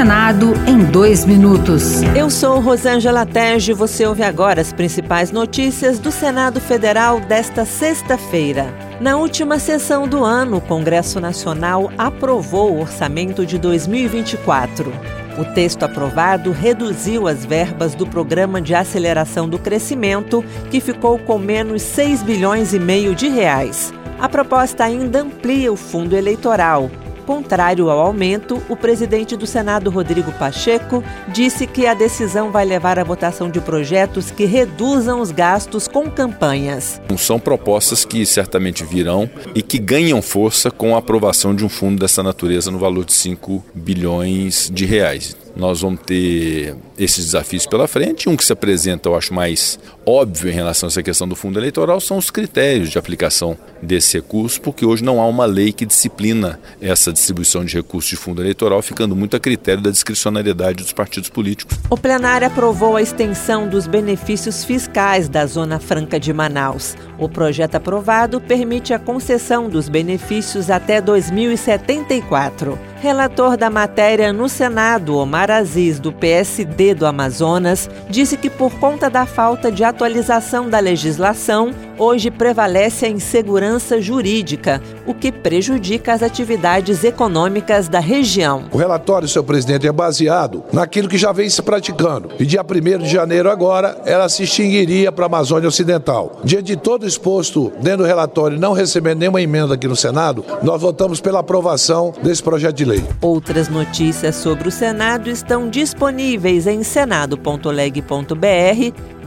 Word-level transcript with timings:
Senado 0.00 0.54
em 0.66 0.82
dois 0.82 1.26
minutos. 1.26 2.00
Eu 2.16 2.30
sou 2.30 2.58
Rosângela 2.58 3.26
Terge 3.26 3.72
e 3.72 3.74
você 3.74 4.06
ouve 4.06 4.22
agora 4.22 4.58
as 4.58 4.72
principais 4.72 5.30
notícias 5.30 5.98
do 5.98 6.10
Senado 6.10 6.58
Federal 6.58 7.20
desta 7.20 7.66
sexta-feira. 7.66 8.74
Na 8.98 9.18
última 9.18 9.58
sessão 9.58 10.08
do 10.08 10.24
ano, 10.24 10.56
o 10.56 10.60
Congresso 10.62 11.20
Nacional 11.20 11.92
aprovou 11.98 12.72
o 12.72 12.80
orçamento 12.80 13.44
de 13.44 13.58
2024. 13.58 14.90
O 15.38 15.44
texto 15.52 15.82
aprovado 15.82 16.50
reduziu 16.50 17.28
as 17.28 17.44
verbas 17.44 17.94
do 17.94 18.06
Programa 18.06 18.58
de 18.58 18.74
Aceleração 18.74 19.46
do 19.46 19.58
Crescimento, 19.58 20.42
que 20.70 20.80
ficou 20.80 21.18
com 21.18 21.38
menos 21.38 21.82
6 21.82 22.22
bilhões 22.22 22.72
e 22.72 22.78
meio 22.78 23.14
de 23.14 23.28
reais. 23.28 23.92
A 24.18 24.30
proposta 24.30 24.82
ainda 24.82 25.20
amplia 25.20 25.70
o 25.70 25.76
fundo 25.76 26.16
eleitoral, 26.16 26.90
Contrário 27.20 27.90
ao 27.90 28.00
aumento, 28.00 28.60
o 28.68 28.76
presidente 28.76 29.36
do 29.36 29.46
Senado, 29.46 29.90
Rodrigo 29.90 30.32
Pacheco, 30.32 31.02
disse 31.28 31.66
que 31.66 31.86
a 31.86 31.94
decisão 31.94 32.50
vai 32.50 32.64
levar 32.64 32.98
à 32.98 33.04
votação 33.04 33.50
de 33.50 33.60
projetos 33.60 34.30
que 34.30 34.44
reduzam 34.44 35.20
os 35.20 35.30
gastos 35.30 35.86
com 35.86 36.10
campanhas. 36.10 37.00
São 37.16 37.38
propostas 37.38 38.04
que 38.04 38.24
certamente 38.24 38.82
virão 38.84 39.28
e 39.54 39.62
que 39.62 39.78
ganham 39.78 40.20
força 40.22 40.70
com 40.70 40.94
a 40.94 40.98
aprovação 40.98 41.54
de 41.54 41.64
um 41.64 41.68
fundo 41.68 42.00
dessa 42.00 42.22
natureza 42.22 42.70
no 42.70 42.78
valor 42.78 43.04
de 43.04 43.12
5 43.12 43.64
bilhões 43.74 44.70
de 44.72 44.84
reais. 44.84 45.36
Nós 45.60 45.82
vamos 45.82 46.00
ter 46.06 46.74
esses 46.98 47.26
desafios 47.26 47.66
pela 47.66 47.86
frente. 47.86 48.30
Um 48.30 48.36
que 48.36 48.42
se 48.42 48.50
apresenta, 48.50 49.10
eu 49.10 49.14
acho, 49.14 49.34
mais 49.34 49.78
óbvio 50.06 50.50
em 50.50 50.54
relação 50.54 50.86
a 50.86 50.88
essa 50.88 51.02
questão 51.02 51.28
do 51.28 51.36
fundo 51.36 51.58
eleitoral 51.58 52.00
são 52.00 52.16
os 52.16 52.30
critérios 52.30 52.88
de 52.88 52.98
aplicação 52.98 53.58
desse 53.82 54.16
recurso, 54.16 54.58
porque 54.62 54.86
hoje 54.86 55.04
não 55.04 55.20
há 55.20 55.26
uma 55.26 55.44
lei 55.44 55.70
que 55.70 55.84
disciplina 55.84 56.58
essa 56.80 57.12
distribuição 57.12 57.62
de 57.62 57.74
recursos 57.74 58.08
de 58.08 58.16
fundo 58.16 58.40
eleitoral, 58.40 58.80
ficando 58.80 59.14
muito 59.14 59.36
a 59.36 59.40
critério 59.40 59.82
da 59.82 59.90
discricionariedade 59.90 60.82
dos 60.82 60.94
partidos 60.94 61.28
políticos. 61.28 61.76
O 61.90 61.96
plenário 61.96 62.46
aprovou 62.46 62.96
a 62.96 63.02
extensão 63.02 63.68
dos 63.68 63.86
benefícios 63.86 64.64
fiscais 64.64 65.28
da 65.28 65.44
Zona 65.44 65.78
Franca 65.78 66.18
de 66.18 66.32
Manaus. 66.32 66.96
O 67.18 67.28
projeto 67.28 67.74
aprovado 67.74 68.40
permite 68.40 68.94
a 68.94 68.98
concessão 68.98 69.68
dos 69.68 69.90
benefícios 69.90 70.70
até 70.70 71.02
2074. 71.02 72.78
Relator 73.00 73.56
da 73.56 73.70
matéria 73.70 74.30
no 74.30 74.46
Senado, 74.46 75.16
Omar 75.16 75.50
Aziz, 75.50 75.98
do 75.98 76.12
PSD 76.12 76.92
do 76.92 77.06
Amazonas, 77.06 77.88
disse 78.10 78.36
que 78.36 78.50
por 78.50 78.78
conta 78.78 79.08
da 79.08 79.24
falta 79.24 79.72
de 79.72 79.82
atualização 79.82 80.68
da 80.68 80.78
legislação, 80.78 81.70
hoje 82.00 82.30
prevalece 82.30 83.04
a 83.04 83.08
insegurança 83.10 84.00
jurídica, 84.00 84.82
o 85.06 85.12
que 85.12 85.30
prejudica 85.30 86.14
as 86.14 86.22
atividades 86.22 87.04
econômicas 87.04 87.88
da 87.88 88.00
região. 88.00 88.64
O 88.72 88.78
relatório, 88.78 89.28
senhor 89.28 89.44
presidente, 89.44 89.86
é 89.86 89.92
baseado 89.92 90.64
naquilo 90.72 91.08
que 91.08 91.18
já 91.18 91.30
vem 91.30 91.48
se 91.50 91.60
praticando. 91.60 92.30
E 92.40 92.46
dia 92.46 92.62
1 92.62 92.98
de 92.98 93.08
janeiro 93.10 93.50
agora, 93.50 94.00
ela 94.06 94.28
se 94.30 94.44
extinguiria 94.44 95.12
para 95.12 95.26
a 95.26 95.26
Amazônia 95.26 95.68
Ocidental. 95.68 96.40
Diante 96.42 96.64
de 96.64 96.76
todo 96.76 97.06
exposto 97.06 97.70
dentro 97.82 97.98
do 97.98 98.04
relatório 98.04 98.58
não 98.58 98.72
recebendo 98.72 99.18
nenhuma 99.18 99.42
emenda 99.42 99.74
aqui 99.74 99.86
no 99.86 99.96
Senado, 99.96 100.44
nós 100.62 100.80
votamos 100.80 101.20
pela 101.20 101.40
aprovação 101.40 102.14
desse 102.22 102.42
projeto 102.42 102.76
de 102.76 102.84
lei. 102.86 103.04
Outras 103.20 103.68
notícias 103.68 104.36
sobre 104.36 104.68
o 104.68 104.72
Senado 104.72 105.28
estão 105.28 105.68
disponíveis 105.68 106.66
em 106.66 106.82
senado.leg.br 106.82 107.60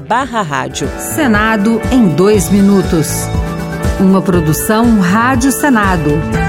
barra 0.03 0.41
rádio. 0.41 0.87
Senado 0.99 1.81
em 1.91 2.09
dois 2.09 2.49
minutos. 2.63 3.27
Uma 3.99 4.21
produção 4.21 5.01
Rádio 5.01 5.51
Senado. 5.51 6.42